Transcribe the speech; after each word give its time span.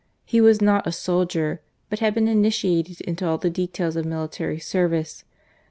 He 0.25 0.41
was 0.41 0.63
not 0.63 0.87
a 0.87 0.91
soldier, 0.91 1.61
but 1.91 1.99
had 1.99 2.15
been 2.15 2.27
initiated 2.27 3.01
into 3.01 3.27
all 3.27 3.37
the 3.37 3.51
details 3.51 3.95
of 3.95 4.03
military 4.03 4.57
service. 4.57 5.25